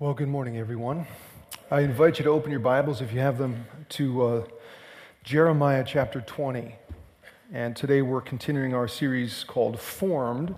[0.00, 1.08] Well, good morning, everyone.
[1.72, 4.44] I invite you to open your Bibles, if you have them, to uh,
[5.24, 6.76] Jeremiah chapter 20.
[7.52, 10.54] And today we're continuing our series called Formed,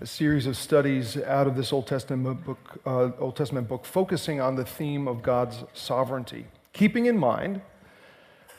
[0.00, 4.40] a series of studies out of this Old Testament book, uh, Old Testament book focusing
[4.40, 7.62] on the theme of God's sovereignty, keeping in mind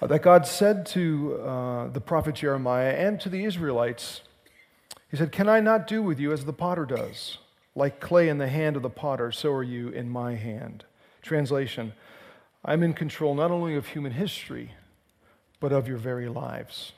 [0.01, 4.19] uh, that God said to uh, the prophet Jeremiah and to the Israelites,
[5.09, 7.37] He said, Can I not do with you as the potter does?
[7.75, 10.85] Like clay in the hand of the potter, so are you in my hand.
[11.21, 11.93] Translation
[12.63, 14.73] I'm in control not only of human history,
[15.59, 16.91] but of your very lives.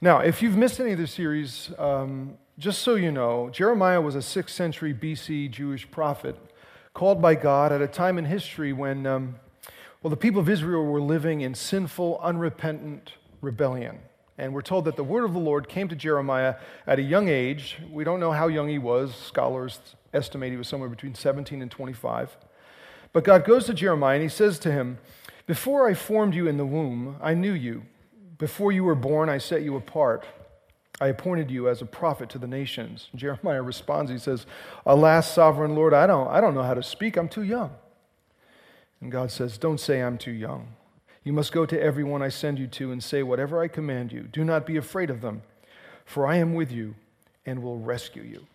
[0.00, 4.14] Now, if you've missed any of the series, um, just so you know, Jeremiah was
[4.14, 6.36] a 6th century BC Jewish prophet
[6.94, 9.36] called by God at a time in history when, um,
[10.02, 13.98] well, the people of Israel were living in sinful, unrepentant rebellion.
[14.36, 16.56] And we're told that the word of the Lord came to Jeremiah
[16.86, 17.78] at a young age.
[17.90, 19.14] We don't know how young he was.
[19.14, 19.78] Scholars
[20.12, 22.36] estimate he was somewhere between 17 and 25.
[23.12, 24.98] But God goes to Jeremiah and he says to him,
[25.46, 27.84] Before I formed you in the womb, I knew you.
[28.38, 30.26] Before you were born, I set you apart.
[31.00, 33.08] I appointed you as a prophet to the nations.
[33.14, 34.46] Jeremiah responds, he says,
[34.84, 37.16] Alas, sovereign Lord, I don't, I don't know how to speak.
[37.16, 37.70] I'm too young.
[39.00, 40.74] And God says, Don't say I'm too young.
[41.24, 44.22] You must go to everyone I send you to and say whatever I command you.
[44.22, 45.42] Do not be afraid of them,
[46.04, 46.94] for I am with you
[47.46, 48.46] and will rescue you.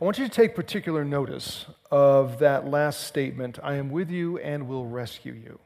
[0.00, 4.38] I want you to take particular notice of that last statement I am with you
[4.38, 5.60] and will rescue you.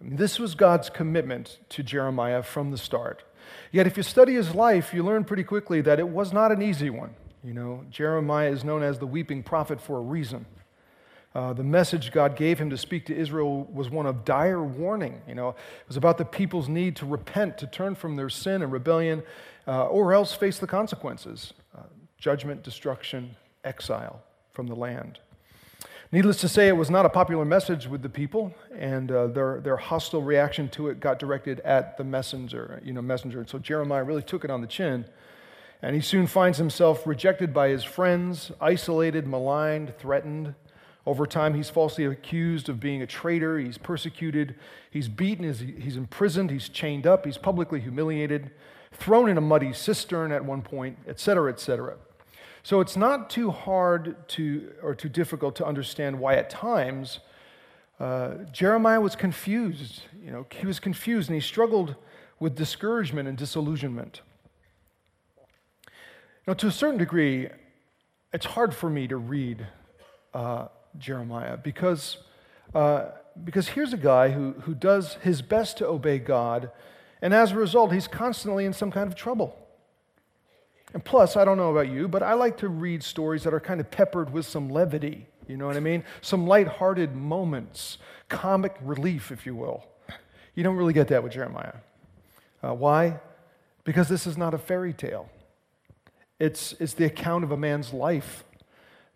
[0.00, 3.22] This was God's commitment to Jeremiah from the start.
[3.70, 6.60] Yet, if you study his life, you learn pretty quickly that it was not an
[6.60, 7.14] easy one.
[7.44, 10.46] You know, Jeremiah is known as the weeping prophet for a reason.
[11.34, 15.22] Uh, the message God gave him to speak to Israel was one of dire warning.
[15.26, 18.62] You know, it was about the people's need to repent, to turn from their sin
[18.62, 19.22] and rebellion,
[19.66, 21.82] uh, or else face the consequences uh,
[22.18, 24.20] judgment, destruction, exile
[24.52, 25.18] from the land.
[26.14, 29.60] Needless to say, it was not a popular message with the people, and uh, their,
[29.62, 32.82] their hostile reaction to it got directed at the messenger.
[32.84, 33.40] You know, messenger.
[33.40, 35.06] And so Jeremiah really took it on the chin,
[35.80, 40.54] and he soon finds himself rejected by his friends, isolated, maligned, threatened.
[41.04, 43.58] Over time, he's falsely accused of being a traitor.
[43.58, 44.54] He's persecuted.
[44.90, 45.52] He's beaten.
[45.52, 46.50] He's imprisoned.
[46.50, 47.24] He's chained up.
[47.24, 48.52] He's publicly humiliated,
[48.92, 51.96] thrown in a muddy cistern at one point, etc., etc.
[52.62, 57.18] So it's not too hard to, or too difficult to understand why at times
[57.98, 60.02] uh, Jeremiah was confused.
[60.24, 61.96] You know, he was confused and he struggled
[62.38, 64.20] with discouragement and disillusionment.
[66.46, 67.48] Now, to a certain degree,
[68.32, 69.66] it's hard for me to read
[70.34, 72.18] uh, Jeremiah because,
[72.74, 73.06] uh,
[73.44, 76.70] because here's a guy who, who does his best to obey God,
[77.20, 79.56] and as a result, he's constantly in some kind of trouble.
[80.94, 83.60] And plus, I don't know about you, but I like to read stories that are
[83.60, 85.26] kind of peppered with some levity.
[85.48, 86.04] You know what I mean?
[86.20, 87.98] Some light-hearted moments,
[88.28, 89.86] comic relief, if you will.
[90.54, 91.76] You don't really get that with Jeremiah.
[92.62, 93.20] Uh, why?
[93.84, 95.30] Because this is not a fairy tale.
[96.38, 98.44] It's, it's the account of a man's life,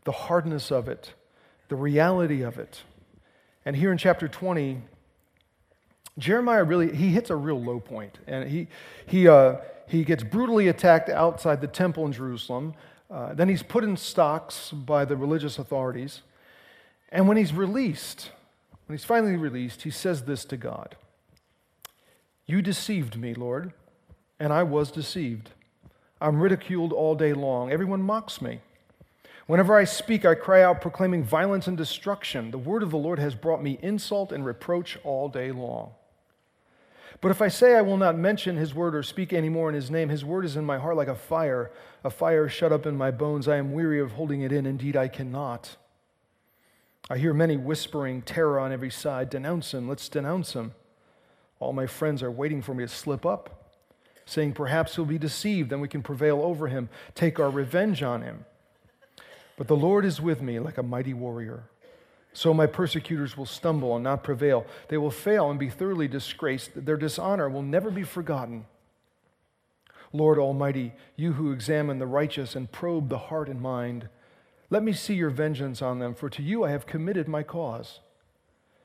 [0.04, 1.12] the hardness of it,
[1.68, 2.82] the reality of it.
[3.64, 4.80] And here in chapter 20,
[6.18, 7.82] Jeremiah really, he hits a real low.
[8.26, 8.68] And he,
[9.06, 9.56] he, uh,
[9.86, 12.74] he gets brutally attacked outside the temple in Jerusalem.
[13.10, 16.22] Uh, then he's put in stocks by the religious authorities.
[17.10, 18.30] And when he's released,
[18.86, 20.96] when he's finally released, he says this to God
[22.46, 23.72] You deceived me, Lord,
[24.40, 25.50] and I was deceived.
[26.20, 27.70] I'm ridiculed all day long.
[27.70, 28.60] Everyone mocks me.
[29.46, 32.50] Whenever I speak, I cry out, proclaiming violence and destruction.
[32.50, 35.92] The word of the Lord has brought me insult and reproach all day long.
[37.20, 39.74] But if I say I will not mention his word or speak any more in
[39.74, 41.70] his name, his word is in my heart like a fire,
[42.04, 43.48] a fire shut up in my bones.
[43.48, 44.66] I am weary of holding it in.
[44.66, 45.76] Indeed, I cannot.
[47.08, 49.30] I hear many whispering terror on every side.
[49.30, 49.88] Denounce him.
[49.88, 50.74] Let's denounce him.
[51.60, 53.72] All my friends are waiting for me to slip up,
[54.26, 58.22] saying, Perhaps he'll be deceived, then we can prevail over him, take our revenge on
[58.22, 58.44] him.
[59.56, 61.64] But the Lord is with me like a mighty warrior.
[62.32, 64.66] So my persecutors will stumble and not prevail.
[64.88, 66.84] They will fail and be thoroughly disgraced.
[66.84, 68.66] Their dishonor will never be forgotten.
[70.12, 74.08] Lord Almighty, you who examine the righteous and probe the heart and mind,
[74.68, 78.00] let me see your vengeance on them, for to you I have committed my cause.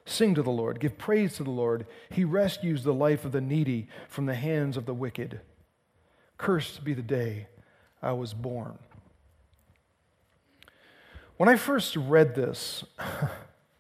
[0.06, 1.85] Sing to the Lord, give praise to the Lord.
[2.09, 5.41] He rescues the life of the needy from the hands of the wicked.
[6.38, 7.47] Cursed be the day
[8.01, 8.79] I was born.
[11.42, 12.84] When I first read this,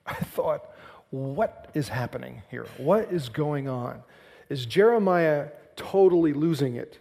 [0.07, 0.71] I thought,
[1.11, 2.65] what is happening here?
[2.77, 4.01] What is going on?
[4.49, 6.97] Is Jeremiah totally losing it?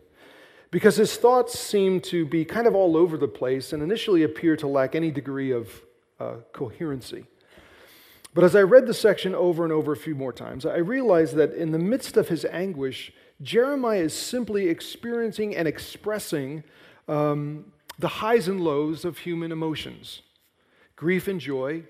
[0.70, 4.54] Because his thoughts seem to be kind of all over the place and initially appear
[4.56, 5.80] to lack any degree of
[6.20, 7.24] uh, coherency.
[8.34, 11.36] But as I read the section over and over a few more times, I realized
[11.36, 16.64] that in the midst of his anguish, Jeremiah is simply experiencing and expressing
[17.08, 20.20] um, the highs and lows of human emotions
[21.00, 21.82] grief and joy,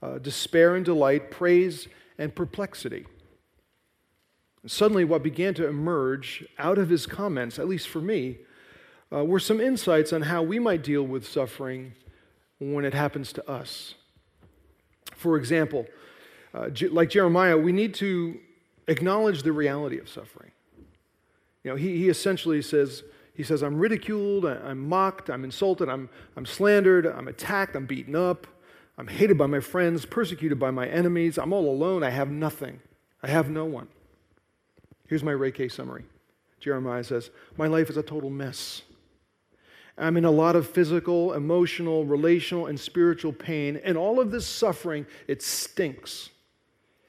[0.00, 3.04] uh, despair and delight, praise and perplexity.
[4.62, 8.38] And suddenly, what began to emerge out of his comments, at least for me,
[9.12, 11.92] uh, were some insights on how we might deal with suffering
[12.58, 13.94] when it happens to us.
[15.14, 15.84] For example,
[16.54, 18.40] uh, like Jeremiah, we need to
[18.88, 20.52] acknowledge the reality of suffering.
[21.62, 23.02] You know, he, he essentially says,
[23.36, 28.16] he says, I'm ridiculed, I'm mocked, I'm insulted, I'm, I'm slandered, I'm attacked, I'm beaten
[28.16, 28.46] up,
[28.96, 32.80] I'm hated by my friends, persecuted by my enemies, I'm all alone, I have nothing,
[33.22, 33.88] I have no one.
[35.06, 36.04] Here's my K summary
[36.60, 38.82] Jeremiah says, My life is a total mess.
[39.98, 43.80] I'm in a lot of physical, emotional, relational, and spiritual pain.
[43.82, 46.30] And all of this suffering, it stinks.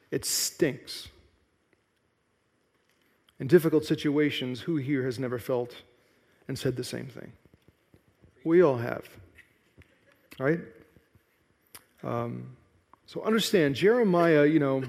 [0.10, 1.10] It stinks.
[3.40, 5.76] In difficult situations, who here has never felt
[6.48, 7.32] and said the same thing?
[8.44, 9.08] We all have.
[10.40, 10.60] Right?
[12.04, 12.56] Um,
[13.06, 14.84] so understand, Jeremiah, you know,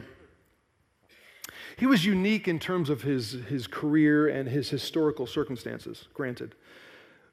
[1.76, 6.56] he was unique in terms of his, his career and his historical circumstances, granted.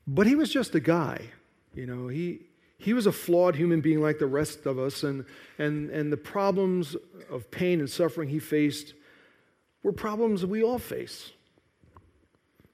[0.06, 1.32] But he was just a guy.
[1.74, 2.42] You know, he,
[2.78, 5.26] he was a flawed human being like the rest of us, and,
[5.58, 6.96] and, and the problems
[7.32, 8.94] of pain and suffering he faced
[9.82, 11.32] were problems we all face.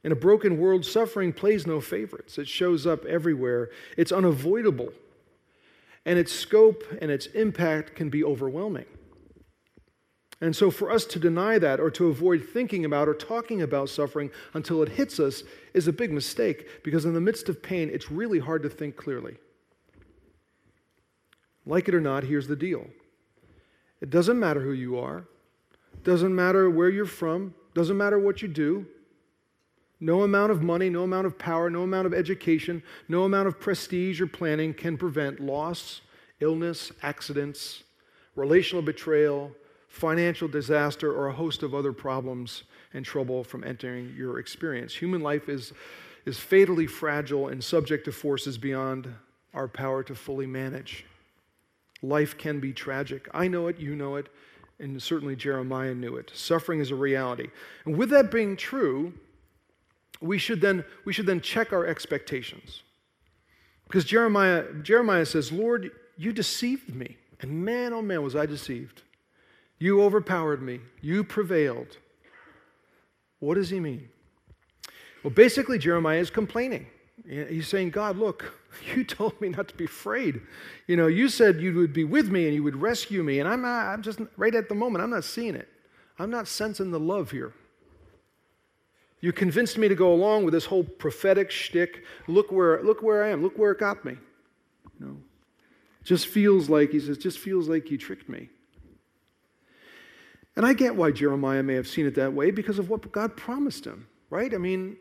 [0.03, 2.37] In a broken world, suffering plays no favorites.
[2.37, 3.69] It shows up everywhere.
[3.97, 4.89] It's unavoidable.
[6.05, 8.85] And its scope and its impact can be overwhelming.
[10.43, 13.89] And so, for us to deny that or to avoid thinking about or talking about
[13.89, 15.43] suffering until it hits us
[15.75, 18.95] is a big mistake because, in the midst of pain, it's really hard to think
[18.95, 19.37] clearly.
[21.63, 22.87] Like it or not, here's the deal
[24.01, 25.25] it doesn't matter who you are,
[26.03, 28.87] doesn't matter where you're from, doesn't matter what you do.
[30.03, 33.59] No amount of money, no amount of power, no amount of education, no amount of
[33.59, 36.01] prestige or planning can prevent loss,
[36.39, 37.83] illness, accidents,
[38.35, 39.51] relational betrayal,
[39.87, 42.63] financial disaster, or a host of other problems
[42.93, 44.95] and trouble from entering your experience.
[44.95, 45.71] Human life is,
[46.25, 49.13] is fatally fragile and subject to forces beyond
[49.53, 51.05] our power to fully manage.
[52.01, 53.27] Life can be tragic.
[53.33, 54.29] I know it, you know it,
[54.79, 56.31] and certainly Jeremiah knew it.
[56.33, 57.49] Suffering is a reality.
[57.85, 59.13] And with that being true,
[60.21, 62.83] we should then, we should then check our expectations.
[63.87, 67.17] Because Jeremiah, Jeremiah says, Lord, you deceived me.
[67.41, 69.01] And man, oh man, was I deceived.
[69.79, 70.79] You overpowered me.
[71.01, 71.97] You prevailed.
[73.39, 74.09] What does he mean?
[75.23, 76.85] Well, basically, Jeremiah is complaining.
[77.27, 78.53] He's saying, God, look,
[78.95, 80.41] you told me not to be afraid.
[80.87, 83.49] You know, you said you would be with me and you would rescue me, and
[83.49, 85.67] I'm, I'm just right at the moment, I'm not seeing it.
[86.19, 87.53] I'm not sensing the love here.
[89.21, 92.03] You convinced me to go along with this whole prophetic shtick.
[92.27, 93.43] Look where, look where I am.
[93.43, 94.17] Look where it got me.
[94.99, 95.17] You know,
[96.03, 98.49] just feels like, he says, just feels like you tricked me.
[100.55, 103.37] And I get why Jeremiah may have seen it that way because of what God
[103.37, 104.53] promised him, right?
[104.53, 104.97] I mean,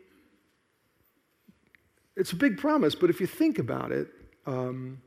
[2.15, 4.07] it's a big promise, but if you think about it,
[4.45, 5.01] um,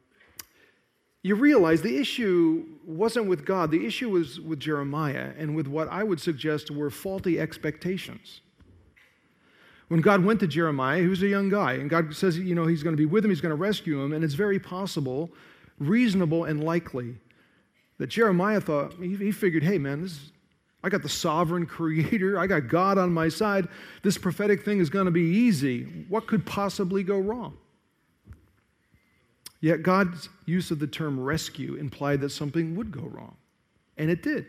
[1.22, 5.88] you realize the issue wasn't with God, the issue was with Jeremiah and with what
[5.88, 8.40] I would suggest were faulty expectations.
[9.88, 12.66] When God went to Jeremiah, he was a young guy, and God says, you know,
[12.66, 15.30] he's going to be with him, he's going to rescue him, and it's very possible,
[15.78, 17.16] reasonable, and likely
[17.98, 20.32] that Jeremiah thought, he, figured, hey, man, this,
[20.82, 22.38] I got the sovereign creator.
[22.38, 23.68] I got God on my side.
[24.02, 26.06] This prophetic thing is going to be easy.
[26.08, 27.56] What could possibly go wrong?
[29.60, 33.36] Yet God's use of the term rescue implied that something would go wrong.
[33.96, 34.46] And it did.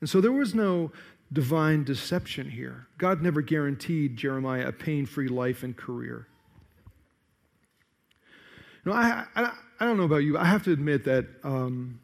[0.00, 0.90] And so there was no
[1.32, 2.86] divine deception here.
[2.98, 6.26] God never guaranteed Jeremiah a pain free life and career.
[8.84, 10.38] Know, I, I, I, don't know about you.
[10.38, 11.98] I have to admit that um,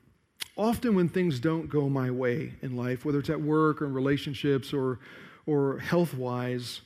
[0.56, 3.94] often when things don't go my way in life, whether it's at work or in
[3.94, 4.98] relationships or,
[5.46, 6.80] or health wise,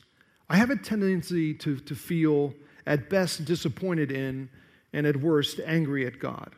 [0.50, 2.52] I have a tendency to, to feel
[2.86, 4.50] at best disappointed in
[4.92, 6.54] and at worst angry at God.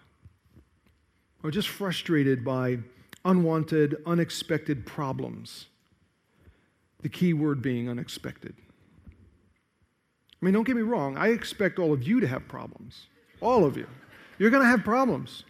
[1.45, 2.79] Or just frustrated by
[3.29, 5.67] unwanted, unexpected problems.
[7.03, 8.55] The key word being unexpected.
[10.41, 13.07] I mean, don't get me wrong, I expect all of you to have problems.
[13.41, 13.87] All of you.
[14.39, 15.45] You're going to have problems.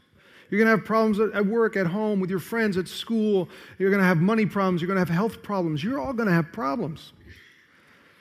[0.50, 3.48] You're going to have problems at work, at home, with your friends, at school.
[3.78, 4.80] You're going to have money problems.
[4.80, 5.84] You're going to have health problems.
[5.84, 7.12] You're all going to have problems.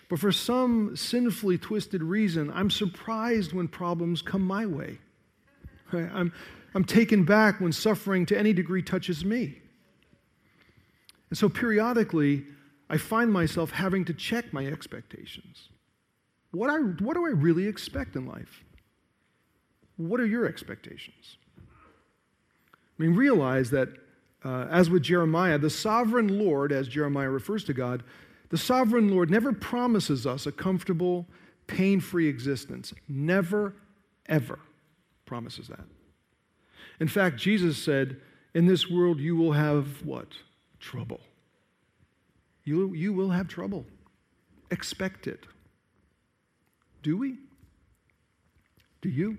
[0.10, 5.00] But for some sinfully twisted reason, I'm surprised when problems come my way.
[5.94, 6.34] I'm,
[6.78, 9.58] I'm taken back when suffering to any degree touches me.
[11.32, 12.46] And so periodically,
[12.88, 15.70] I find myself having to check my expectations.
[16.52, 18.64] What, I, what do I really expect in life?
[19.96, 21.38] What are your expectations?
[21.58, 23.90] I mean, realize that,
[24.46, 28.04] uh, as with Jeremiah, the sovereign Lord, as Jeremiah refers to God,
[28.50, 31.26] the sovereign Lord never promises us a comfortable,
[31.66, 32.94] pain free existence.
[33.10, 33.74] Never,
[34.28, 34.60] ever
[35.26, 35.86] promises that.
[37.00, 38.18] In fact, Jesus said,
[38.54, 40.28] In this world you will have what?
[40.80, 41.22] Trouble.
[42.64, 43.86] You, you will have trouble.
[44.72, 45.46] Expect it.
[47.02, 47.38] Do we?
[49.02, 49.38] Do you?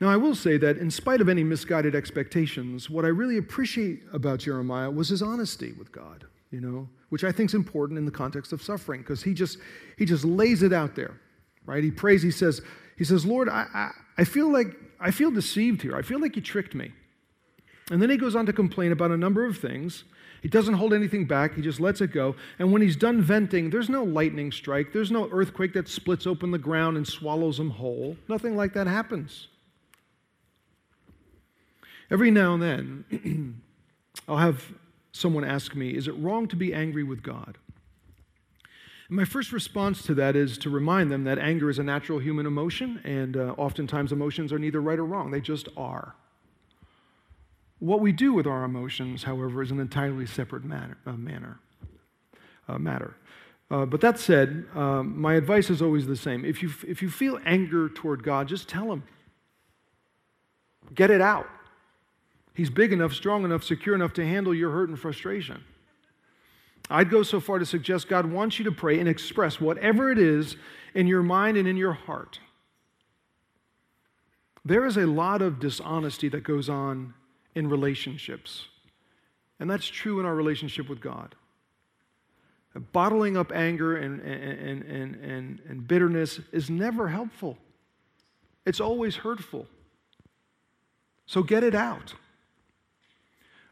[0.00, 4.02] Now, I will say that in spite of any misguided expectations, what I really appreciate
[4.12, 8.04] about Jeremiah was his honesty with God, you know, which I think is important in
[8.04, 9.58] the context of suffering, because he just,
[9.96, 11.18] he just lays it out there,
[11.66, 11.82] right?
[11.82, 12.62] He prays, he says,
[12.98, 15.96] he says, Lord, I, I, I feel like, I feel deceived here.
[15.96, 16.92] I feel like you tricked me.
[17.90, 20.04] And then he goes on to complain about a number of things.
[20.42, 22.36] He doesn't hold anything back, he just lets it go.
[22.58, 26.50] And when he's done venting, there's no lightning strike, there's no earthquake that splits open
[26.50, 28.16] the ground and swallows him whole.
[28.28, 29.48] Nothing like that happens.
[32.10, 33.62] Every now and then,
[34.28, 34.64] I'll have
[35.12, 37.58] someone ask me, Is it wrong to be angry with God?
[39.08, 42.18] And my first response to that is to remind them that anger is a natural
[42.18, 46.14] human emotion, and uh, oftentimes emotions are neither right or wrong, they just are.
[47.78, 50.98] What we do with our emotions, however, is an entirely separate matter.
[51.06, 51.60] Uh, manner,
[52.68, 53.14] uh, matter.
[53.70, 56.44] Uh, but that said, um, my advice is always the same.
[56.44, 59.04] If you, if you feel anger toward God, just tell Him.
[60.94, 61.46] Get it out.
[62.54, 65.62] He's big enough, strong enough, secure enough to handle your hurt and frustration.
[66.90, 70.18] I'd go so far to suggest God wants you to pray and express whatever it
[70.18, 70.56] is
[70.94, 72.40] in your mind and in your heart.
[74.64, 77.14] There is a lot of dishonesty that goes on
[77.54, 78.66] in relationships,
[79.60, 81.34] and that's true in our relationship with God.
[82.92, 87.58] Bottling up anger and, and, and, and, and bitterness is never helpful,
[88.64, 89.66] it's always hurtful.
[91.26, 92.14] So get it out.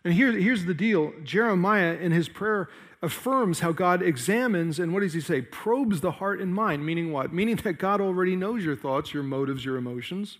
[0.04, 2.68] And here, here's the deal Jeremiah, in his prayer,
[3.06, 5.40] affirms how God examines and what does he say?
[5.40, 6.84] Probes the heart and mind.
[6.84, 7.32] Meaning what?
[7.32, 10.36] Meaning that God already knows your thoughts, your motives, your emotions.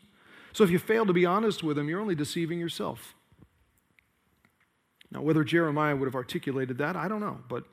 [0.52, 3.14] So if you fail to be honest with him, you're only deceiving yourself.
[5.10, 7.38] Now, whether Jeremiah would have articulated that, I don't know.
[7.48, 7.64] But,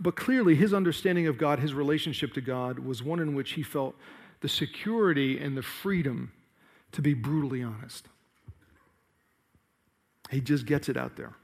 [0.00, 3.62] but clearly, his understanding of God, his relationship to God, was one in which he
[3.62, 3.94] felt
[4.40, 6.32] the security and the freedom
[6.92, 8.08] to be brutally honest.
[10.30, 11.34] He just gets it out there.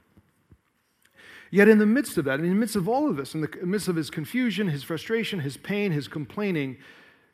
[1.51, 3.49] Yet, in the midst of that, in the midst of all of this, in the
[3.61, 6.77] midst of his confusion, his frustration, his pain, his complaining,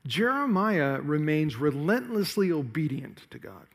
[0.08, 3.68] Jeremiah remains relentlessly obedient to God.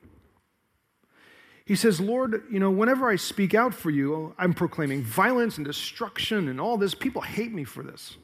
[1.65, 5.65] He says, Lord, you know, whenever I speak out for you, I'm proclaiming violence and
[5.65, 6.93] destruction and all this.
[6.93, 8.17] People hate me for this.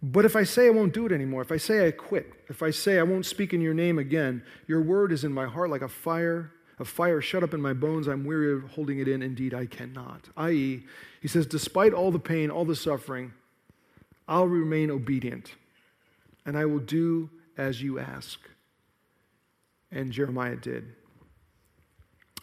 [0.00, 2.62] But if I say I won't do it anymore, if I say I quit, if
[2.62, 5.68] I say I won't speak in your name again, your word is in my heart
[5.68, 8.06] like a fire a fire shut up in my bones.
[8.06, 9.22] I'm weary of holding it in.
[9.22, 10.28] Indeed, I cannot.
[10.36, 10.84] I.e.,
[11.20, 13.32] he says, despite all the pain, all the suffering,
[14.28, 15.54] I'll remain obedient
[16.44, 17.28] and I will do
[17.58, 18.38] as you ask.
[19.90, 20.94] And Jeremiah did.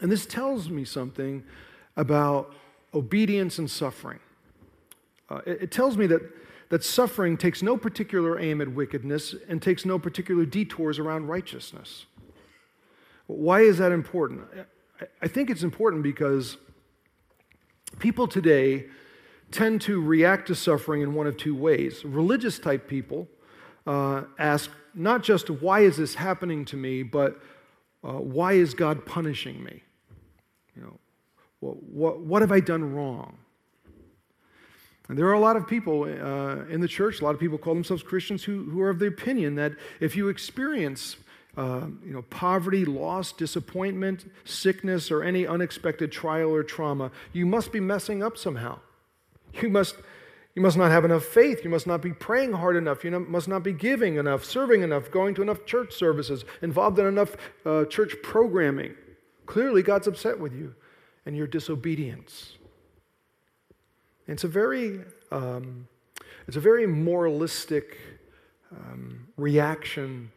[0.01, 1.43] And this tells me something
[1.95, 2.53] about
[2.93, 4.19] obedience and suffering.
[5.29, 6.21] Uh, it, it tells me that,
[6.69, 12.05] that suffering takes no particular aim at wickedness and takes no particular detours around righteousness.
[13.33, 14.47] Why is that important?
[15.21, 16.57] I think it's important because
[17.99, 18.85] people today
[19.51, 22.05] tend to react to suffering in one of two ways.
[22.05, 23.27] Religious type people
[23.85, 27.41] uh, ask not just why is this happening to me, but
[28.03, 29.81] uh, why is God punishing me?
[30.75, 30.99] You know,
[31.59, 33.37] what, what, what have I done wrong?
[35.09, 37.57] And there are a lot of people uh, in the church, a lot of people
[37.57, 41.17] call themselves Christians, who, who are of the opinion that if you experience
[41.55, 47.71] uh, you know, poverty, loss, disappointment, sickness, or any unexpected trial or trauma, you must
[47.71, 48.79] be messing up somehow.
[49.61, 49.95] You must,
[50.55, 51.63] you must not have enough faith.
[51.63, 53.03] You must not be praying hard enough.
[53.03, 57.05] You must not be giving enough, serving enough, going to enough church services, involved in
[57.05, 58.95] enough uh, church programming.
[59.45, 60.73] Clearly, God's upset with you
[61.25, 62.57] and your disobedience.
[64.25, 65.87] And it's a very, um,
[66.47, 67.97] it's a very moralistic
[68.71, 70.31] um, reaction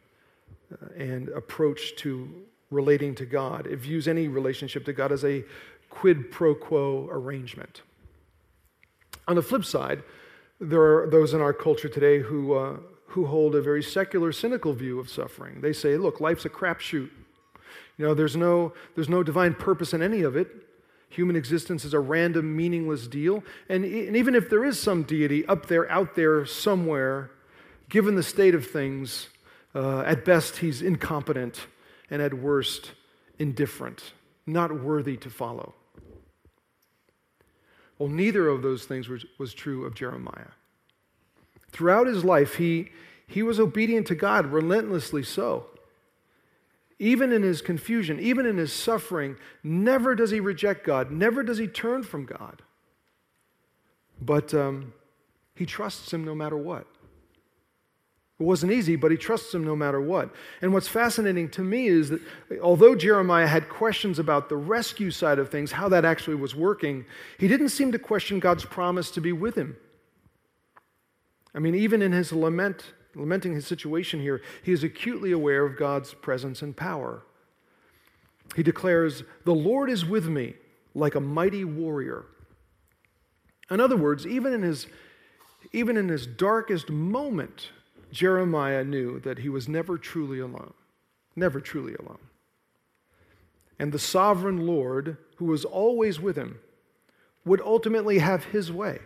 [0.97, 2.29] and approach to
[2.71, 3.67] relating to God.
[3.67, 5.43] It views any relationship to God as a
[5.89, 7.81] quid pro quo arrangement.
[9.27, 10.03] On the flip side,
[10.59, 14.73] there are those in our culture today who, uh, who hold a very secular, cynical
[14.73, 15.61] view of suffering.
[15.61, 17.09] They say, look, life's a crapshoot.
[17.97, 20.47] You know, there's no, there's no divine purpose in any of it.
[21.09, 23.43] Human existence is a random, meaningless deal.
[23.69, 27.31] And, and even if there is some deity up there, out there, somewhere,
[27.89, 29.29] given the state of things,
[29.75, 31.67] uh, at best he's incompetent,
[32.09, 32.91] and at worst,
[33.37, 34.13] indifferent,
[34.45, 35.73] not worthy to follow.
[37.99, 40.51] Well, neither of those things was, was true of Jeremiah.
[41.71, 42.91] Throughout his life, he,
[43.27, 45.67] he was obedient to God, relentlessly so.
[46.99, 51.57] Even in his confusion, even in his suffering, never does he reject God, never does
[51.57, 52.61] he turn from God.
[54.19, 54.93] But um,
[55.53, 56.87] he trusts him no matter what.
[58.39, 60.29] It wasn't easy, but he trusts him no matter what.
[60.61, 62.21] And what's fascinating to me is that
[62.61, 67.05] although Jeremiah had questions about the rescue side of things, how that actually was working,
[67.39, 69.75] he didn't seem to question God's promise to be with him.
[71.55, 75.75] I mean, even in his lament, lamenting his situation here, he is acutely aware of
[75.75, 77.23] God's presence and power.
[78.55, 80.53] He declares, The Lord is with me
[80.93, 82.25] like a mighty warrior.
[83.71, 84.85] In other words, even in his,
[85.73, 87.71] even in his darkest moment,
[88.11, 90.73] Jeremiah knew that he was never truly alone,
[91.35, 92.19] never truly alone.
[93.79, 96.59] And the sovereign Lord, who was always with him,
[97.45, 98.99] would ultimately have his way.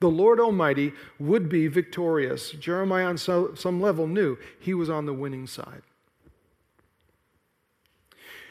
[0.00, 2.52] The Lord Almighty would be victorious.
[2.52, 5.82] Jeremiah, on so, some level, knew he was on the winning side.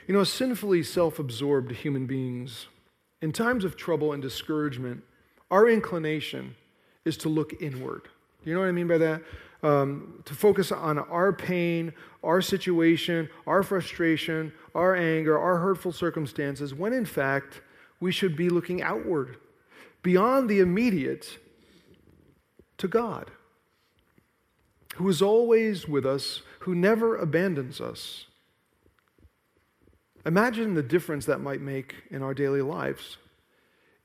[0.07, 2.67] You know, sinfully self absorbed human beings,
[3.21, 5.03] in times of trouble and discouragement,
[5.49, 6.55] our inclination
[7.05, 8.09] is to look inward.
[8.47, 9.23] You know what I mean by that?
[9.61, 11.91] Um, to focus on our pain,
[12.23, 17.59] our situation, our frustration, our anger, our hurtful circumstances, when in fact
[17.99, 19.35] we should be looking outward,
[20.01, 21.39] beyond the immediate,
[22.77, 23.31] to God,
[24.95, 28.27] who is always with us, who never abandons us.
[30.25, 33.17] Imagine the difference that might make in our daily lives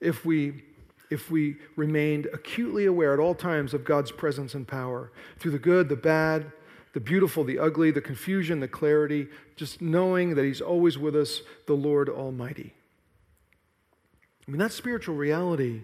[0.00, 0.64] if we
[1.12, 5.58] if we remained acutely aware at all times of God's presence and power through the
[5.58, 6.50] good, the bad,
[6.94, 11.42] the beautiful, the ugly, the confusion, the clarity, just knowing that He's always with us,
[11.66, 12.74] the Lord Almighty.
[14.46, 15.82] I mean, that spiritual reality,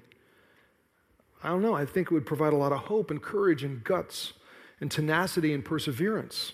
[1.42, 3.84] I don't know, I think it would provide a lot of hope and courage and
[3.84, 4.32] guts
[4.80, 6.52] and tenacity and perseverance.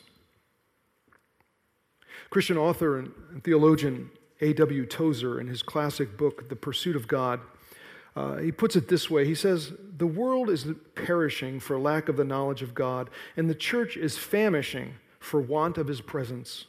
[2.31, 4.11] Christian author and theologian
[4.41, 4.87] A.W.
[4.87, 7.41] Tozer, in his classic book, The Pursuit of God,
[8.16, 12.16] uh, he puts it this way He says, The world is perishing for lack of
[12.16, 16.66] the knowledge of God, and the church is famishing for want of his presence.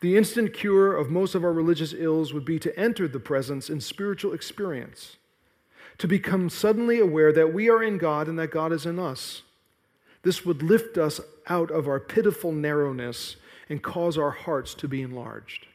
[0.00, 3.68] The instant cure of most of our religious ills would be to enter the presence
[3.68, 5.16] in spiritual experience,
[5.98, 9.42] to become suddenly aware that we are in God and that God is in us.
[10.22, 13.36] This would lift us out of our pitiful narrowness
[13.68, 15.66] and cause our hearts to be enlarged.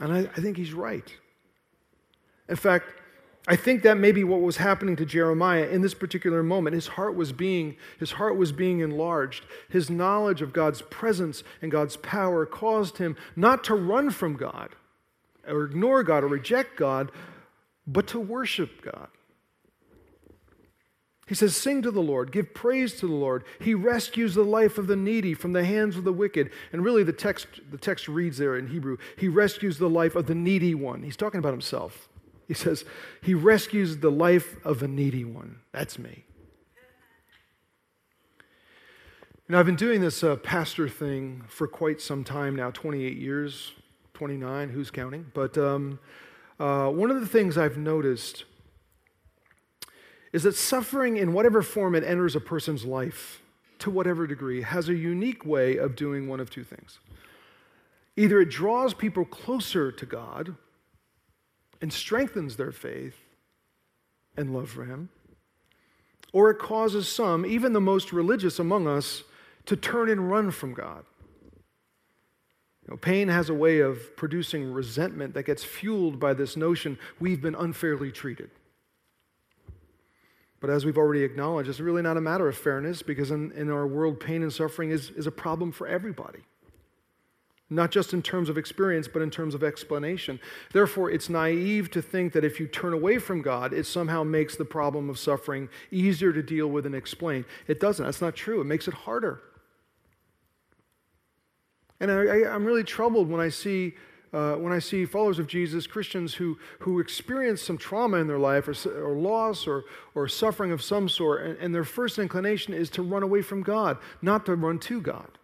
[0.00, 1.12] And I, I think he's right.
[2.48, 2.86] In fact,
[3.46, 6.74] I think that may be what was happening to Jeremiah in this particular moment.
[6.74, 9.44] His heart was being, his heart was being enlarged.
[9.68, 14.70] His knowledge of God's presence and God's power caused him not to run from God
[15.46, 17.12] or ignore God or reject God,
[17.86, 19.08] but to worship God.
[21.26, 23.44] He says, Sing to the Lord, give praise to the Lord.
[23.60, 26.50] He rescues the life of the needy from the hands of the wicked.
[26.72, 30.26] And really, the text, the text reads there in Hebrew, He rescues the life of
[30.26, 31.02] the needy one.
[31.02, 32.08] He's talking about himself.
[32.46, 32.84] He says,
[33.22, 35.60] He rescues the life of a needy one.
[35.72, 36.24] That's me.
[39.46, 43.72] And I've been doing this uh, pastor thing for quite some time now 28 years,
[44.14, 45.30] 29, who's counting?
[45.34, 45.98] But um,
[46.58, 48.44] uh, one of the things I've noticed
[50.32, 53.42] is that suffering, in whatever form it enters a person's life,
[53.80, 56.98] to whatever degree, has a unique way of doing one of two things.
[58.16, 60.56] Either it draws people closer to God,
[61.84, 63.18] and strengthens their faith
[64.38, 65.10] and love for Him,
[66.32, 69.22] or it causes some, even the most religious among us,
[69.66, 71.04] to turn and run from God.
[72.86, 76.98] You know, pain has a way of producing resentment that gets fueled by this notion
[77.20, 78.48] we've been unfairly treated.
[80.58, 83.70] But as we've already acknowledged, it's really not a matter of fairness because in, in
[83.70, 86.44] our world, pain and suffering is, is a problem for everybody
[87.70, 90.38] not just in terms of experience, but in terms of explanation.
[90.72, 94.56] Therefore, it's naive to think that if you turn away from God, it somehow makes
[94.56, 97.44] the problem of suffering easier to deal with and explain.
[97.66, 98.04] It doesn't.
[98.04, 98.60] That's not true.
[98.60, 99.40] It makes it harder.
[102.00, 103.94] And I, am really troubled when I see
[104.34, 108.38] uh, when I see followers of Jesus, Christians who, who experience some trauma in their
[108.38, 109.84] life or, or loss or,
[110.16, 113.62] or suffering of some sort, and, and their first inclination is to run away from
[113.62, 115.38] God, not to run to God,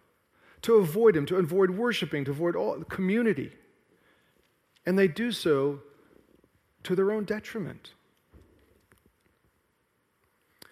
[0.63, 3.51] to avoid Him, to avoid worshiping, to avoid all community.
[4.85, 5.79] And they do so
[6.83, 7.93] to their own detriment.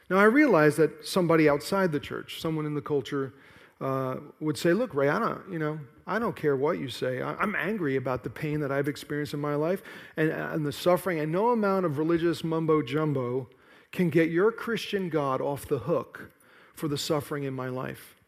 [0.09, 3.33] Now, I realize that somebody outside the church, someone in the culture,
[3.79, 7.21] uh, would say, Look, Rihanna, you know, I don't care what you say.
[7.21, 9.83] I, am angry about the pain that I've experienced in my life
[10.17, 13.47] and, and the suffering, and no amount of religious mumbo jumbo
[13.91, 16.31] can get your Christian God off the hook
[16.73, 18.18] for the suffering in my life.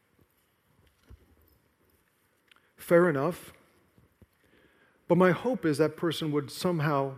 [2.82, 3.54] Fair enough.
[5.08, 7.14] But my hope is that person would somehow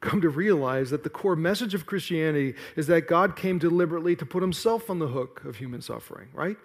[0.00, 4.24] come to realize that the core message of Christianity is that God came deliberately to
[4.24, 6.56] put himself on the hook of human suffering, right?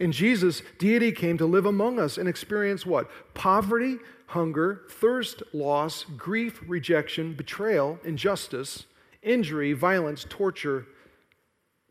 [0.00, 3.08] In Jesus, deity came to live among us and experience what?
[3.34, 8.86] Poverty, hunger, thirst, loss, grief, rejection, betrayal, injustice,
[9.22, 10.86] injury, violence, torture,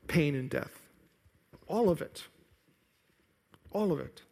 [0.08, 0.82] pain, and death.
[1.68, 2.24] All of it.
[3.72, 4.24] All of it.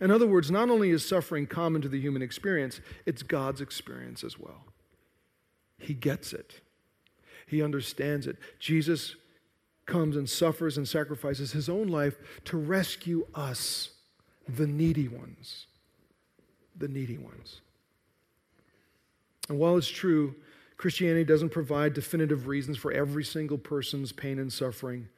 [0.00, 4.22] In other words, not only is suffering common to the human experience, it's God's experience
[4.22, 4.64] as well.
[5.78, 6.60] He gets it,
[7.46, 8.36] He understands it.
[8.58, 9.16] Jesus
[9.86, 13.90] comes and suffers and sacrifices His own life to rescue us,
[14.48, 15.66] the needy ones.
[16.78, 17.60] The needy ones.
[19.48, 20.34] And while it's true,
[20.76, 25.08] Christianity doesn't provide definitive reasons for every single person's pain and suffering.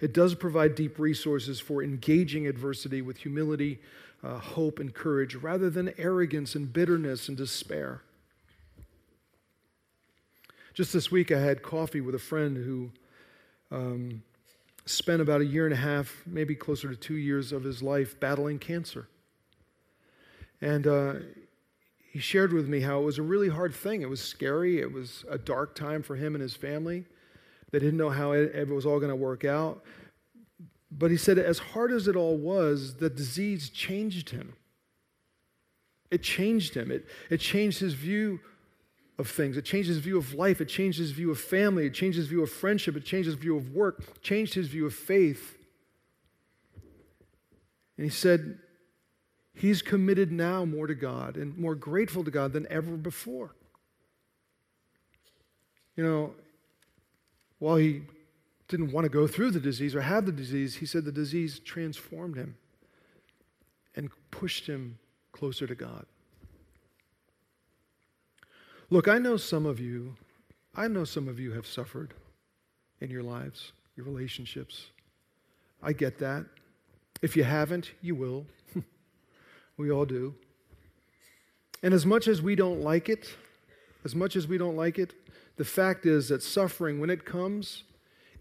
[0.00, 3.78] It does provide deep resources for engaging adversity with humility,
[4.22, 8.02] uh, hope and courage rather than arrogance and bitterness and despair.
[10.74, 12.90] Just this week, I had coffee with a friend who
[13.70, 14.22] um,
[14.86, 18.18] spent about a year and a half, maybe closer to two years of his life
[18.18, 19.08] battling cancer.
[20.60, 21.14] And uh,
[22.10, 24.02] he shared with me how it was a really hard thing.
[24.02, 27.04] It was scary, it was a dark time for him and his family.
[27.70, 29.82] They didn't know how it, it was all going to work out.
[30.98, 34.54] But he said, as hard as it all was, the disease changed him.
[36.10, 36.90] It changed him.
[36.90, 38.40] It, it changed his view
[39.18, 39.56] of things.
[39.56, 40.60] It changed his view of life.
[40.60, 41.86] It changed his view of family.
[41.86, 42.94] It changed his view of friendship.
[42.94, 44.00] It changed his view of work.
[44.00, 45.56] It changed his view of faith.
[47.96, 48.58] And he said,
[49.54, 53.54] he's committed now more to God and more grateful to God than ever before.
[55.96, 56.34] You know,
[57.58, 58.02] while he
[58.72, 61.58] didn't want to go through the disease or have the disease, he said the disease
[61.58, 62.56] transformed him
[63.94, 64.98] and pushed him
[65.30, 66.06] closer to God.
[68.88, 70.16] Look, I know some of you,
[70.74, 72.14] I know some of you have suffered
[73.02, 74.86] in your lives, your relationships.
[75.82, 76.46] I get that.
[77.20, 78.46] If you haven't, you will.
[79.76, 80.34] we all do.
[81.82, 83.36] And as much as we don't like it,
[84.02, 85.12] as much as we don't like it,
[85.56, 87.84] the fact is that suffering, when it comes,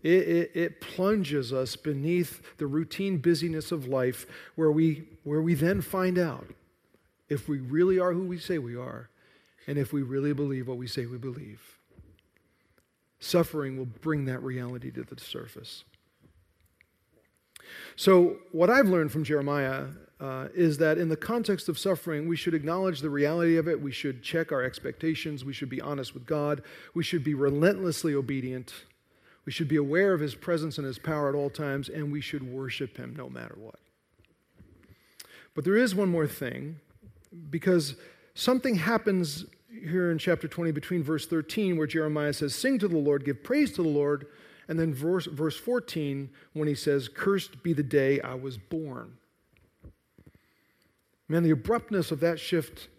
[0.04, 5.54] it, it, it, plunges us beneath the routine busyness of life where we, where we
[5.54, 6.48] then find out
[7.30, 9.10] if we really are who we say we are
[9.68, 11.78] and if we really believe what we say we believe.
[13.20, 15.84] Suffering will bring that reality to the surface.
[17.96, 19.86] So, what I've learned from Jeremiah
[20.20, 23.82] uh, is that in the context of suffering, we should acknowledge the reality of it.
[23.82, 25.46] We should check our expectations.
[25.46, 26.64] We should be honest with God.
[26.94, 28.74] We should be relentlessly obedient
[29.46, 32.22] we should be aware of his presence and his power at all times, and we
[32.22, 33.80] should worship him no matter what.
[35.56, 36.80] But there is one more thing,
[37.50, 37.96] because
[38.36, 42.98] something happens here in chapter 20 between verse 13, where Jeremiah says, Sing to the
[42.98, 44.28] Lord, give praise to the Lord,
[44.68, 49.18] and then verse, verse 14, when he says, Cursed be the day I was born.
[51.28, 52.90] Man, the abruptness of that shift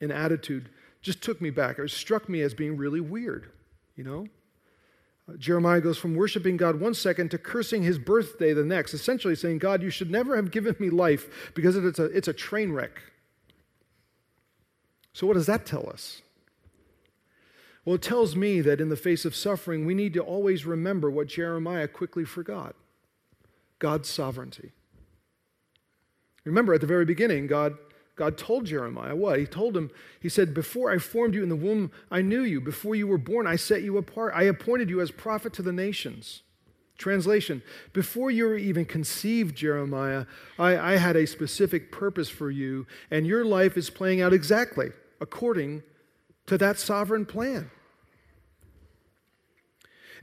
[0.00, 0.68] in attitude
[1.02, 1.78] just took me back.
[1.78, 3.50] It struck me as being really weird,
[3.96, 4.26] you know?
[5.28, 9.34] Uh, Jeremiah goes from worshiping God one second to cursing his birthday the next, essentially
[9.34, 12.72] saying, God, you should never have given me life because it's a, it's a train
[12.72, 13.02] wreck.
[15.12, 16.22] So, what does that tell us?
[17.84, 21.10] Well, it tells me that in the face of suffering, we need to always remember
[21.10, 22.74] what Jeremiah quickly forgot
[23.78, 24.72] God's sovereignty.
[26.44, 27.76] Remember, at the very beginning, God
[28.18, 29.38] God told Jeremiah what?
[29.38, 32.60] He told him, He said, Before I formed you in the womb, I knew you.
[32.60, 34.34] Before you were born, I set you apart.
[34.34, 36.42] I appointed you as prophet to the nations.
[36.98, 40.26] Translation Before you were even conceived, Jeremiah,
[40.58, 44.90] I, I had a specific purpose for you, and your life is playing out exactly
[45.20, 45.84] according
[46.46, 47.70] to that sovereign plan.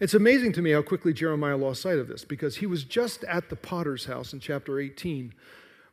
[0.01, 3.23] It's amazing to me how quickly Jeremiah lost sight of this because he was just
[3.23, 5.33] at the potter's house in chapter 18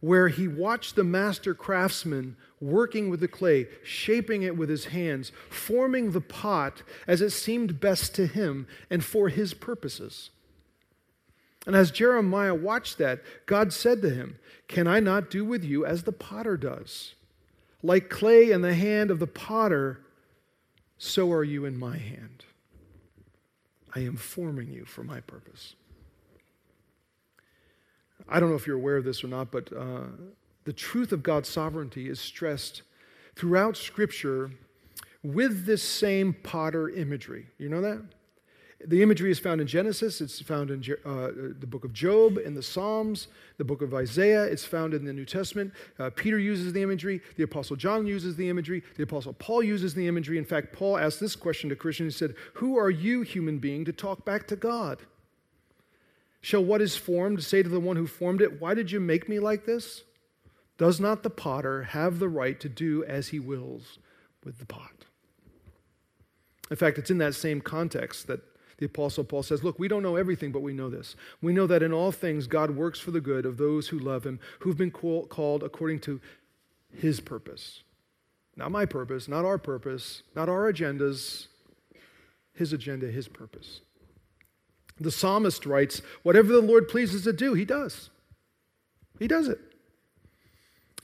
[0.03, 5.31] where he watched the master craftsman working with the clay, shaping it with his hands,
[5.49, 10.31] forming the pot as it seemed best to him and for his purposes.
[11.69, 15.87] And as Jeremiah watched that, God said to him, Can I not do with you
[15.87, 17.15] as the potter does?
[17.81, 20.01] Like clay in the hand of the potter,
[20.99, 22.45] so are you in my hand.
[23.95, 25.77] I am forming you for my purpose.
[28.33, 30.05] I don't know if you're aware of this or not, but uh,
[30.65, 32.81] the truth of God's sovereignty is stressed
[33.37, 34.51] throughout Scripture
[35.23, 37.47] with this same potter imagery.
[37.59, 38.01] You know that?
[38.85, 41.29] The imagery is found in Genesis, it's found in uh,
[41.61, 45.13] the book of Job, in the Psalms, the book of Isaiah, it's found in the
[45.13, 45.73] New Testament.
[46.01, 49.95] Uh, Peter uses the imagery, the Apostle John uses the imagery, the Apostle Paul uses
[49.95, 50.37] the imagery.
[50.37, 53.85] In fact, Paul asked this question to Christians He said, Who are you, human being,
[53.85, 55.03] to talk back to God?
[56.43, 59.29] Shall what is formed say to the one who formed it, Why did you make
[59.29, 60.03] me like this?
[60.77, 63.99] Does not the potter have the right to do as he wills
[64.45, 65.07] with the pot?
[66.71, 68.41] In fact, it's in that same context that
[68.79, 71.15] the Apostle Paul says, Look, we don't know everything, but we know this.
[71.41, 74.27] We know that in all things God works for the good of those who love
[74.27, 76.21] him, who've been called according to
[76.93, 77.85] his purpose.
[78.57, 81.47] Not my purpose, not our purpose, not our agendas,
[82.53, 83.83] his agenda, his purpose.
[85.03, 88.11] The psalmist writes, Whatever the Lord pleases to do, he does.
[89.19, 89.59] He does it.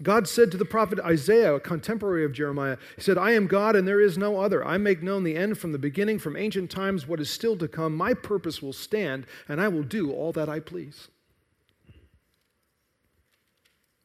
[0.00, 3.74] God said to the prophet Isaiah, a contemporary of Jeremiah, He said, I am God
[3.74, 4.64] and there is no other.
[4.64, 7.66] I make known the end from the beginning, from ancient times, what is still to
[7.66, 7.96] come.
[7.96, 11.08] My purpose will stand, and I will do all that I please.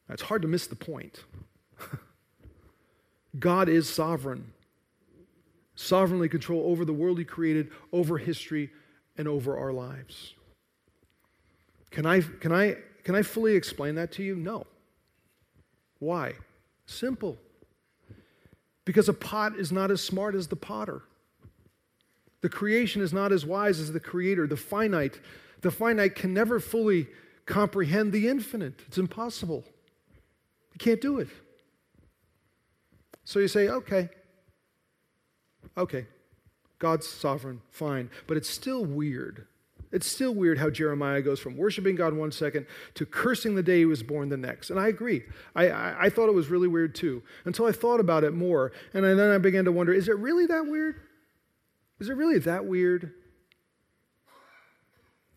[0.08, 1.24] It's hard to miss the point.
[3.38, 4.52] God is sovereign,
[5.76, 8.70] sovereignly control over the world He created, over history,
[9.16, 10.34] and over our lives.
[11.90, 14.34] Can I, can I, can I fully explain that to you?
[14.36, 14.66] No.
[15.98, 16.34] Why?
[16.86, 17.38] Simple.
[18.84, 21.02] Because a pot is not as smart as the potter.
[22.42, 24.46] The creation is not as wise as the creator.
[24.46, 25.18] The finite,
[25.62, 27.06] the finite can never fully
[27.46, 28.80] comprehend the infinite.
[28.86, 29.64] It's impossible.
[30.72, 31.28] You can't do it.
[33.24, 34.10] So you say, okay,
[35.78, 36.06] okay,
[36.84, 38.10] God's sovereign, fine.
[38.26, 39.46] But it's still weird
[39.94, 43.78] it's still weird how Jeremiah goes from worshiping God one second to cursing the day
[43.78, 44.70] he was born the next.
[44.70, 45.22] And I agree.
[45.54, 48.72] I, I, I thought it was really weird too until I thought about it more.
[48.92, 51.00] And then I began to wonder is it really that weird?
[52.00, 53.12] Is it really that weird?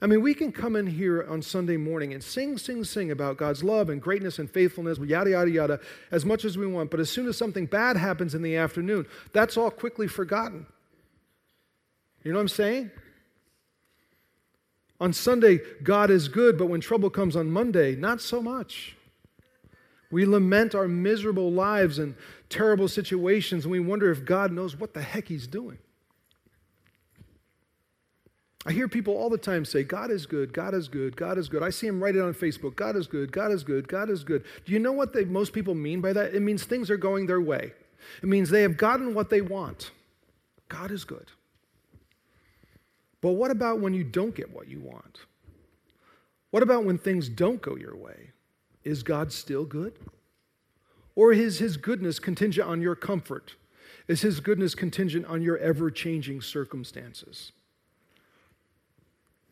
[0.01, 3.37] I mean, we can come in here on Sunday morning and sing, sing, sing about
[3.37, 5.79] God's love and greatness and faithfulness, yada, yada, yada,
[6.11, 6.89] as much as we want.
[6.89, 10.65] But as soon as something bad happens in the afternoon, that's all quickly forgotten.
[12.27, 12.91] You know what I'm saying?
[14.99, 18.97] On Sunday, God is good, but when trouble comes on Monday, not so much.
[20.11, 22.15] We lament our miserable lives and
[22.49, 25.77] terrible situations, and we wonder if God knows what the heck He's doing.
[28.65, 31.47] I hear people all the time say, God is good, God is good, God is
[31.47, 31.63] good.
[31.63, 34.25] I see them write it on Facebook God is good, God is good, God is
[34.25, 34.43] good.
[34.65, 36.35] Do you know what they, most people mean by that?
[36.35, 37.71] It means things are going their way,
[38.21, 39.91] it means they have gotten what they want.
[40.67, 41.31] God is good.
[43.21, 45.19] But what about when you don't get what you want?
[46.51, 48.31] What about when things don't go your way?
[48.83, 49.99] Is God still good?
[51.15, 53.55] Or is his goodness contingent on your comfort?
[54.07, 57.51] Is his goodness contingent on your ever changing circumstances?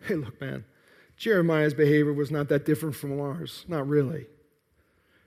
[0.02, 0.66] Hey, look, man,
[1.18, 3.66] Jeremiah's behavior was not that different from ours.
[3.68, 4.28] Not really.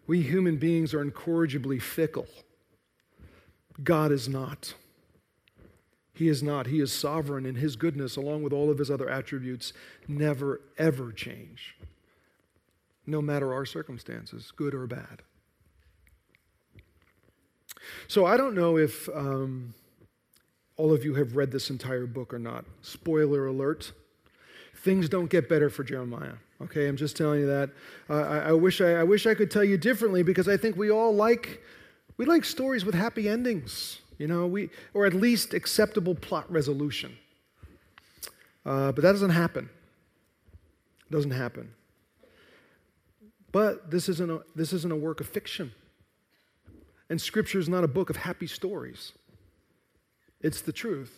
[0.06, 2.28] We human beings are incorrigibly fickle.
[3.82, 4.74] God is not.
[6.18, 6.66] He is not.
[6.66, 9.72] He is sovereign, and His goodness, along with all of His other attributes,
[10.08, 11.76] never, ever change,
[13.06, 15.22] no matter our circumstances, good or bad.
[18.08, 19.74] So I don't know if um,
[20.76, 22.64] all of you have read this entire book or not.
[22.82, 23.92] Spoiler alert
[24.74, 26.34] things don't get better for Jeremiah.
[26.62, 27.70] Okay, I'm just telling you that.
[28.08, 30.76] Uh, I, I, wish I, I wish I could tell you differently because I think
[30.76, 31.62] we all like
[32.16, 37.16] we like stories with happy endings you know, we, or at least acceptable plot resolution.
[38.66, 39.70] Uh, but that doesn't happen.
[41.08, 41.70] It doesn't happen.
[43.52, 45.72] But this isn't, a, this isn't a work of fiction.
[47.08, 49.12] And Scripture is not a book of happy stories.
[50.40, 51.12] It's the truth.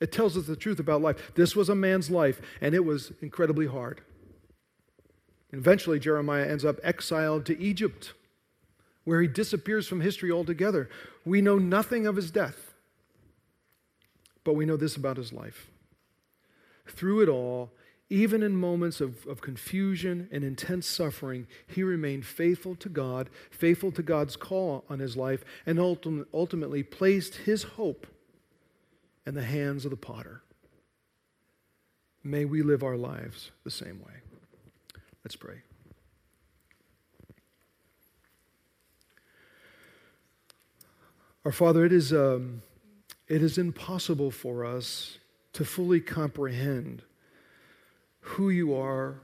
[0.00, 1.32] It tells us the truth about life.
[1.36, 4.00] This was a man's life, and it was incredibly hard.
[5.52, 8.14] Eventually, Jeremiah ends up exiled to Egypt
[9.04, 10.88] where he disappears from history altogether.
[11.24, 12.74] We know nothing of his death,
[14.44, 15.70] but we know this about his life.
[16.86, 17.70] Through it all,
[18.12, 23.90] Even in moments of, of confusion and intense suffering, he remained faithful to God, faithful
[23.90, 28.06] to God's call on his life, and ultim- ultimately placed his hope
[29.24, 30.42] in the hands of the potter.
[32.22, 34.20] May we live our lives the same way.
[35.24, 35.62] Let's pray.
[41.44, 42.62] Our Father, it is, um,
[43.26, 45.18] it is impossible for us
[45.54, 47.02] to fully comprehend
[48.20, 49.16] who you are,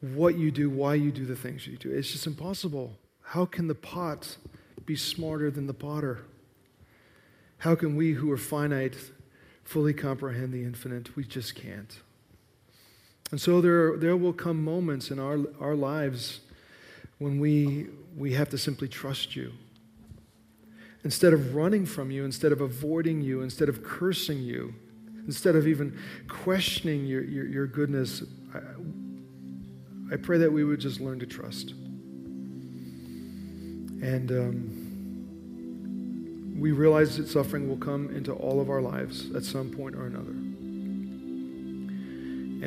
[0.00, 1.90] what you do, why you do the things you do.
[1.90, 2.96] It's just impossible.
[3.20, 4.38] How can the pot
[4.86, 6.24] be smarter than the potter?
[7.58, 8.96] How can we who are finite
[9.62, 11.16] fully comprehend the infinite?
[11.16, 12.00] We just can't.
[13.30, 16.40] And so there, there will come moments in our, our lives
[17.18, 19.52] when we, we have to simply trust you
[21.06, 24.74] instead of running from you, instead of avoiding you, instead of cursing you,
[25.24, 28.58] instead of even questioning your, your, your goodness, I,
[30.12, 31.74] I, pray that we would just learn to trust.
[34.02, 34.82] And um,
[36.58, 40.06] we realize that suffering will come into all of our lives at some point or
[40.06, 40.32] another.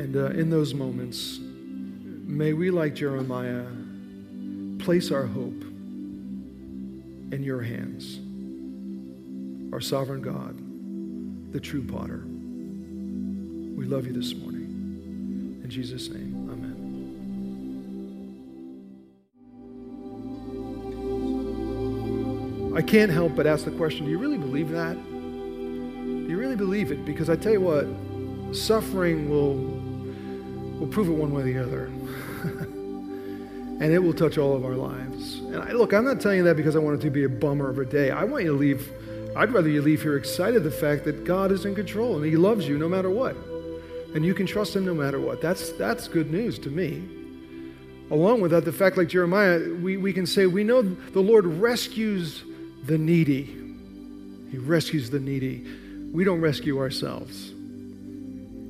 [0.00, 3.66] And uh, in those moments, may we, like Jeremiah,
[4.78, 5.62] place our hope
[7.32, 8.20] in your hands
[9.72, 10.56] our sovereign God,
[11.52, 12.24] the true potter.
[13.76, 15.60] We love you this morning.
[15.62, 16.76] In Jesus' name, amen.
[22.76, 24.94] I can't help but ask the question do you really believe that?
[24.94, 27.04] Do you really believe it?
[27.04, 27.86] Because I tell you what,
[28.54, 29.54] suffering will,
[30.78, 31.84] will prove it one way or the other.
[33.80, 35.38] and it will touch all of our lives.
[35.38, 37.28] And I, look, I'm not telling you that because I want it to be a
[37.28, 38.10] bummer of a day.
[38.10, 38.92] I want you to leave
[39.36, 42.36] I'd rather you leave here excited the fact that God is in control and He
[42.36, 43.36] loves you no matter what.
[44.14, 45.40] And you can trust Him no matter what.
[45.40, 47.02] That's, that's good news to me.
[48.10, 51.46] Along with that, the fact, like Jeremiah, we, we can say, we know the Lord
[51.46, 52.42] rescues
[52.84, 53.56] the needy.
[54.50, 55.64] He rescues the needy.
[56.12, 57.52] We don't rescue ourselves.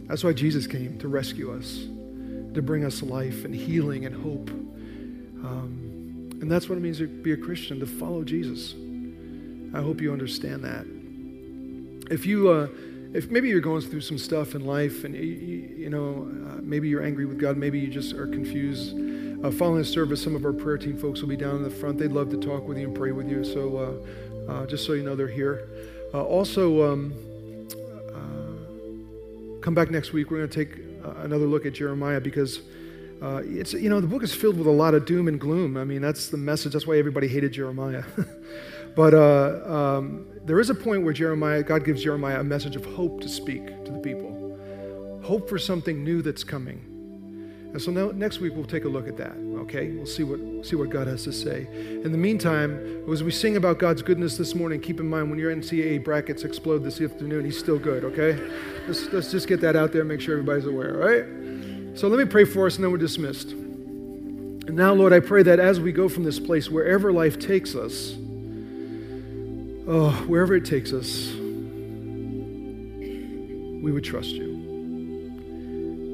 [0.09, 1.87] That's why Jesus came to rescue us,
[2.55, 4.51] to bring us life and healing and hope.
[5.43, 8.75] Um, and that's what it means to be a Christian, to follow Jesus.
[9.73, 10.87] I hope you understand that.
[12.13, 12.69] If you, uh,
[13.15, 16.89] if maybe you're going through some stuff in life and you, you know, uh, maybe
[16.89, 18.97] you're angry with God, maybe you just are confused.
[19.45, 21.71] Uh, following the service, some of our prayer team folks will be down in the
[21.71, 21.99] front.
[21.99, 23.45] They'd love to talk with you and pray with you.
[23.45, 24.05] So,
[24.49, 25.69] uh, uh, just so you know, they're here.
[26.13, 27.15] Uh, also, um,
[29.63, 30.31] come back next week.
[30.31, 30.83] We're going to take
[31.19, 32.61] another look at Jeremiah because.
[33.23, 35.77] Uh, it's you know the book is filled with a lot of doom and gloom.
[35.77, 36.73] I mean that's the message.
[36.73, 38.03] That's why everybody hated Jeremiah.
[38.95, 39.63] But uh,
[39.99, 43.29] um, there is a point where Jeremiah, God gives Jeremiah a message of hope to
[43.29, 44.59] speak to the people,
[45.23, 46.87] hope for something new that's coming.
[47.73, 49.37] And so now, next week we'll take a look at that.
[49.61, 51.69] Okay, we'll see what see what God has to say.
[52.03, 55.39] In the meantime, as we sing about God's goodness this morning, keep in mind when
[55.39, 58.03] your NCAA brackets explode this afternoon, He's still good.
[58.03, 58.37] Okay,
[58.89, 61.01] let's, let's just get that out there, and make sure everybody's aware.
[61.01, 61.97] All right.
[61.97, 63.51] So let me pray for us, and then we're dismissed.
[63.51, 67.77] And now, Lord, I pray that as we go from this place, wherever life takes
[67.77, 68.17] us,
[69.91, 71.33] oh, wherever it takes us,
[73.83, 74.49] we would trust you.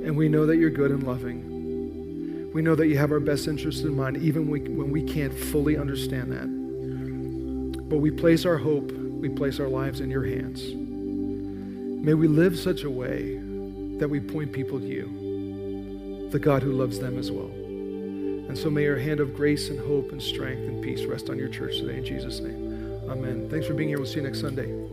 [0.06, 2.50] And we know that you're good and loving.
[2.54, 5.76] We know that you have our best interests in mind, even when we can't fully
[5.76, 6.46] understand that.
[7.88, 10.62] But we place our hope, we place our lives in your hands.
[12.02, 13.36] May we live such a way
[13.98, 17.50] that we point people to you, the God who loves them as well.
[18.48, 21.36] And so may your hand of grace and hope and strength and peace rest on
[21.38, 22.65] your church today in Jesus' name.
[23.08, 23.48] Amen.
[23.48, 23.98] Thanks for being here.
[23.98, 24.85] We'll see you next Sunday.